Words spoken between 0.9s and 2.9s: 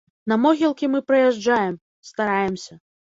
мы прыязджаем, стараемся.